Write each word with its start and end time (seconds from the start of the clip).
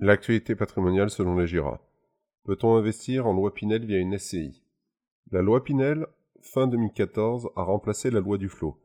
L'actualité 0.00 0.56
patrimoniale 0.56 1.08
selon 1.08 1.36
les 1.36 1.46
GIRA. 1.46 1.80
Peut-on 2.44 2.74
investir 2.74 3.26
en 3.26 3.32
loi 3.32 3.54
Pinel 3.54 3.86
via 3.86 3.98
une 3.98 4.18
SCI 4.18 4.62
La 5.30 5.40
loi 5.40 5.62
Pinel, 5.62 6.06
fin 6.42 6.66
2014, 6.66 7.50
a 7.54 7.62
remplacé 7.62 8.10
la 8.10 8.18
loi 8.18 8.36
du 8.36 8.48
flot. 8.48 8.76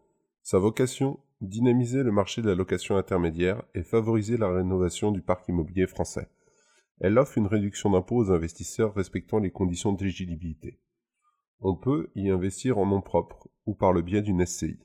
Sa 0.44 0.60
vocation 0.60 1.20
dynamiser 1.42 2.04
le 2.04 2.12
marché 2.12 2.42
de 2.42 2.50
la 2.50 2.56
location 2.56 2.96
intermédiaire 2.96 3.64
et 3.74 3.84
favoriser 3.84 4.38
la 4.38 4.50
rénovation 4.50 5.12
du 5.12 5.22
parc 5.22 5.48
immobilier 5.48 5.88
français. 5.88 6.28
Elle 7.00 7.18
offre 7.18 7.38
une 7.38 7.48
réduction 7.48 7.90
d'impôt 7.90 8.18
aux 8.18 8.32
investisseurs 8.32 8.94
respectant 8.94 9.40
les 9.40 9.52
conditions 9.52 9.94
d'éligibilité. 9.94 10.80
On 11.62 11.76
peut 11.76 12.12
y 12.16 12.30
investir 12.30 12.78
en 12.78 12.86
nom 12.86 13.02
propre 13.02 13.48
ou 13.66 13.74
par 13.74 13.94
le 13.94 14.02
biais 14.02 14.22
d'une 14.22 14.46
SCI. 14.46 14.80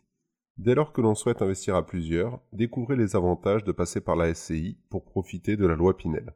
Dès 0.57 0.77
lors 0.77 0.93
que 0.93 1.01
l'on 1.01 1.17
souhaite 1.17 1.43
investir 1.43 1.75
à 1.75 1.85
plusieurs, 1.85 2.41
découvrez 2.53 2.95
les 2.95 3.17
avantages 3.17 3.65
de 3.65 3.73
passer 3.73 4.01
par 4.01 4.15
la 4.15 4.33
SCI 4.33 4.79
pour 4.89 5.05
profiter 5.05 5.57
de 5.57 5.67
la 5.67 5.75
loi 5.75 5.97
Pinel. 5.97 6.33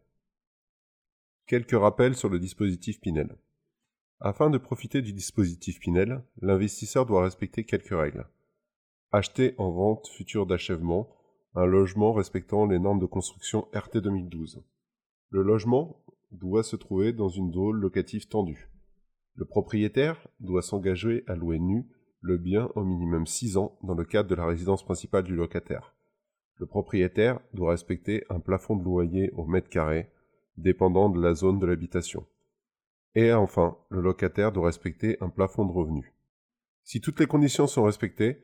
Quelques 1.47 1.79
rappels 1.79 2.17
sur 2.17 2.29
le 2.29 2.41
dispositif 2.41 3.01
Pinel. 3.01 3.37
Afin 4.21 4.51
de 4.51 4.59
profiter 4.59 5.03
du 5.03 5.13
dispositif 5.13 5.79
Pinel, 5.79 6.25
l'investisseur 6.43 7.07
doit 7.07 7.23
respecter 7.23 7.65
quelques 7.65 7.97
règles. 7.97 8.27
Acheter 9.13 9.55
en 9.57 9.71
vente 9.71 10.09
future 10.09 10.47
d'achèvement 10.47 11.09
un 11.55 11.65
logement 11.65 12.13
respectant 12.13 12.67
les 12.67 12.81
normes 12.81 13.01
de 13.01 13.07
construction 13.07 13.69
RT 13.73 13.99
2012. 13.99 14.65
Le 15.31 15.43
logement 15.43 16.05
doit 16.33 16.65
se 16.65 16.75
trouver 16.75 17.13
dans 17.13 17.29
une 17.29 17.53
zone 17.53 17.77
locative 17.77 18.27
tendue. 18.27 18.69
Le 19.35 19.45
propriétaire 19.45 20.27
doit 20.41 20.63
s'engager 20.63 21.23
à 21.29 21.37
louer 21.37 21.61
nu 21.61 21.87
le 22.21 22.37
bien 22.37 22.71
au 22.75 22.85
minimum 22.85 23.27
6 23.27 23.57
ans 23.57 23.79
dans 23.83 23.95
le 23.95 24.05
cadre 24.05 24.29
de 24.29 24.35
la 24.35 24.47
résidence 24.47 24.85
principale 24.85 25.25
du 25.25 25.35
locataire. 25.35 25.95
Le 26.57 26.67
propriétaire 26.67 27.41
doit 27.55 27.71
respecter 27.71 28.25
un 28.31 28.41
plafond 28.41 28.77
de 28.77 28.85
loyer 28.85 29.31
au 29.33 29.47
mètre 29.47 29.69
carré, 29.69 30.11
dépendant 30.57 31.09
de 31.09 31.21
la 31.21 31.35
zone 31.35 31.61
de 31.61 31.67
l'habitation. 31.67 32.27
Et 33.15 33.33
enfin, 33.33 33.77
le 33.91 34.01
locataire 34.01 34.53
doit 34.53 34.67
respecter 34.67 35.17
un 35.21 35.29
plafond 35.29 35.65
de 35.65 35.73
revenus. 35.73 36.13
Si 36.83 37.01
toutes 37.01 37.21
les 37.21 37.27
conditions 37.27 37.67
sont 37.67 37.85
respectées, 37.85 38.43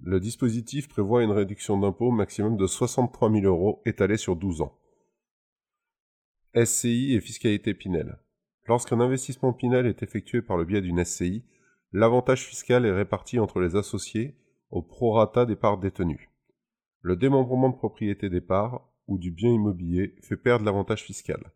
le 0.00 0.18
dispositif 0.18 0.88
prévoit 0.88 1.22
une 1.22 1.30
réduction 1.30 1.78
d'impôt 1.78 2.10
maximum 2.10 2.56
de 2.56 2.66
63 2.66 3.30
000 3.30 3.44
euros 3.44 3.82
étalée 3.84 4.16
sur 4.16 4.36
12 4.36 4.62
ans. 4.62 4.78
SCI 6.54 7.14
et 7.14 7.20
fiscalité 7.20 7.74
Pinel. 7.74 8.18
Lorsqu'un 8.66 9.00
investissement 9.00 9.52
Pinel 9.52 9.86
est 9.86 10.02
effectué 10.02 10.42
par 10.42 10.56
le 10.56 10.64
biais 10.64 10.80
d'une 10.80 11.04
SCI, 11.04 11.44
L'avantage 11.92 12.46
fiscal 12.46 12.86
est 12.86 12.92
réparti 12.92 13.38
entre 13.38 13.60
les 13.60 13.76
associés 13.76 14.34
au 14.70 14.80
prorata 14.80 15.44
des 15.44 15.56
parts 15.56 15.78
détenues. 15.78 16.30
Le 17.02 17.16
démembrement 17.16 17.68
de 17.68 17.76
propriété 17.76 18.30
des 18.30 18.40
parts 18.40 18.88
ou 19.08 19.18
du 19.18 19.30
bien 19.30 19.50
immobilier 19.50 20.14
fait 20.22 20.36
perdre 20.36 20.64
l'avantage 20.64 21.02
fiscal. 21.02 21.52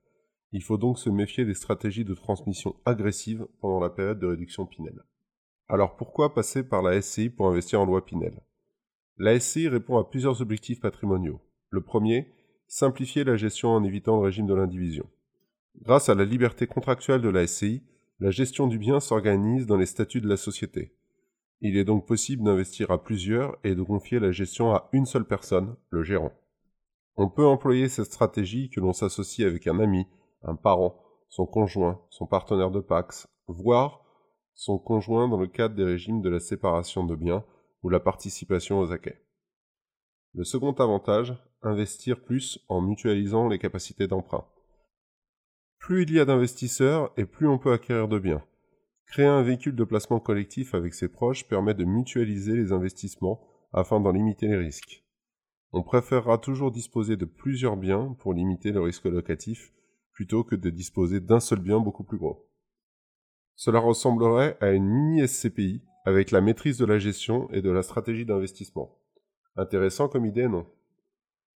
Il 0.52 0.62
faut 0.62 0.76
donc 0.76 0.98
se 0.98 1.08
méfier 1.08 1.44
des 1.44 1.54
stratégies 1.54 2.04
de 2.04 2.14
transmission 2.14 2.76
agressives 2.84 3.46
pendant 3.60 3.80
la 3.80 3.88
période 3.88 4.18
de 4.18 4.26
réduction 4.26 4.66
Pinel. 4.66 5.02
Alors 5.68 5.96
pourquoi 5.96 6.34
passer 6.34 6.68
par 6.68 6.82
la 6.82 7.00
SCI 7.00 7.30
pour 7.30 7.48
investir 7.48 7.80
en 7.80 7.86
loi 7.86 8.04
Pinel? 8.04 8.40
La 9.16 9.40
SCI 9.40 9.68
répond 9.68 9.96
à 9.96 10.04
plusieurs 10.04 10.42
objectifs 10.42 10.80
patrimoniaux. 10.80 11.40
Le 11.70 11.80
premier, 11.80 12.30
simplifier 12.68 13.24
la 13.24 13.36
gestion 13.36 13.70
en 13.70 13.84
évitant 13.84 14.16
le 14.16 14.26
régime 14.26 14.46
de 14.46 14.54
l'indivision. 14.54 15.08
Grâce 15.80 16.10
à 16.10 16.14
la 16.14 16.24
liberté 16.24 16.66
contractuelle 16.66 17.22
de 17.22 17.28
la 17.30 17.46
SCI, 17.46 17.82
la 18.18 18.30
gestion 18.30 18.66
du 18.66 18.78
bien 18.78 18.98
s'organise 18.98 19.66
dans 19.66 19.76
les 19.76 19.86
statuts 19.86 20.22
de 20.22 20.28
la 20.28 20.38
société. 20.38 20.96
Il 21.60 21.76
est 21.76 21.84
donc 21.84 22.06
possible 22.06 22.44
d'investir 22.44 22.90
à 22.90 23.02
plusieurs 23.02 23.56
et 23.62 23.74
de 23.74 23.82
confier 23.82 24.18
la 24.18 24.32
gestion 24.32 24.72
à 24.72 24.88
une 24.92 25.06
seule 25.06 25.26
personne, 25.26 25.76
le 25.90 26.02
gérant. 26.02 26.32
On 27.16 27.28
peut 27.28 27.46
employer 27.46 27.88
cette 27.88 28.06
stratégie 28.06 28.70
que 28.70 28.80
l'on 28.80 28.92
s'associe 28.92 29.46
avec 29.46 29.66
un 29.66 29.80
ami, 29.80 30.06
un 30.42 30.54
parent, 30.54 30.98
son 31.28 31.46
conjoint, 31.46 32.00
son 32.10 32.26
partenaire 32.26 32.70
de 32.70 32.80
Pax, 32.80 33.28
voire 33.48 34.02
son 34.54 34.78
conjoint 34.78 35.28
dans 35.28 35.40
le 35.40 35.46
cadre 35.46 35.74
des 35.74 35.84
régimes 35.84 36.22
de 36.22 36.30
la 36.30 36.40
séparation 36.40 37.04
de 37.04 37.14
biens 37.14 37.44
ou 37.82 37.90
la 37.90 38.00
participation 38.00 38.80
aux 38.80 38.92
acquets. 38.92 39.22
Le 40.34 40.44
second 40.44 40.72
avantage, 40.72 41.34
investir 41.62 42.22
plus 42.22 42.64
en 42.68 42.80
mutualisant 42.80 43.48
les 43.48 43.58
capacités 43.58 44.06
d'emprunt. 44.06 44.46
Plus 45.86 46.02
il 46.02 46.12
y 46.14 46.18
a 46.18 46.24
d'investisseurs 46.24 47.12
et 47.16 47.26
plus 47.26 47.46
on 47.46 47.58
peut 47.58 47.70
acquérir 47.70 48.08
de 48.08 48.18
biens. 48.18 48.42
Créer 49.06 49.26
un 49.26 49.44
véhicule 49.44 49.76
de 49.76 49.84
placement 49.84 50.18
collectif 50.18 50.74
avec 50.74 50.92
ses 50.94 51.06
proches 51.06 51.46
permet 51.46 51.74
de 51.74 51.84
mutualiser 51.84 52.56
les 52.56 52.72
investissements 52.72 53.40
afin 53.72 54.00
d'en 54.00 54.10
limiter 54.10 54.48
les 54.48 54.56
risques. 54.56 55.04
On 55.70 55.84
préférera 55.84 56.38
toujours 56.38 56.72
disposer 56.72 57.16
de 57.16 57.24
plusieurs 57.24 57.76
biens 57.76 58.16
pour 58.18 58.34
limiter 58.34 58.72
le 58.72 58.80
risque 58.80 59.04
locatif 59.04 59.72
plutôt 60.10 60.42
que 60.42 60.56
de 60.56 60.70
disposer 60.70 61.20
d'un 61.20 61.38
seul 61.38 61.60
bien 61.60 61.78
beaucoup 61.78 62.02
plus 62.02 62.18
gros. 62.18 62.50
Cela 63.54 63.78
ressemblerait 63.78 64.58
à 64.60 64.72
une 64.72 64.88
mini 64.88 65.28
SCPI 65.28 65.84
avec 66.04 66.32
la 66.32 66.40
maîtrise 66.40 66.78
de 66.78 66.84
la 66.84 66.98
gestion 66.98 67.48
et 67.52 67.62
de 67.62 67.70
la 67.70 67.84
stratégie 67.84 68.26
d'investissement. 68.26 68.98
Intéressant 69.54 70.08
comme 70.08 70.26
idée, 70.26 70.48
non? 70.48 70.66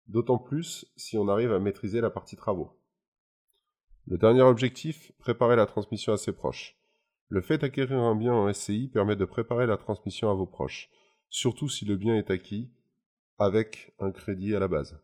D'autant 0.07 0.39
plus 0.39 0.87
si 0.95 1.19
on 1.19 1.27
arrive 1.27 1.53
à 1.53 1.59
maîtriser 1.59 2.01
la 2.01 2.11
partie 2.11 2.37
travaux. 2.37 2.80
Le 4.07 4.19
dernier 4.19 4.43
objectif, 4.43 5.13
préparer 5.19 5.57
la 5.57 5.67
transmission 5.67 6.13
à 6.13 6.17
ses 6.17 6.33
proches. 6.33 6.77
Le 7.29 7.41
fait 7.41 7.59
d'acquérir 7.59 8.01
un 8.01 8.17
bien 8.17 8.33
en 8.33 8.53
SCI 8.53 8.89
permet 8.89 9.17
de 9.17 9.25
préparer 9.25 9.67
la 9.67 9.77
transmission 9.77 10.31
à 10.31 10.35
vos 10.35 10.47
proches, 10.47 10.91
surtout 11.29 11.69
si 11.69 11.85
le 11.85 11.97
bien 11.97 12.17
est 12.17 12.31
acquis 12.31 12.71
avec 13.39 13.95
un 13.99 14.11
crédit 14.11 14.55
à 14.55 14.61
la 14.61 14.69
base. 14.69 15.01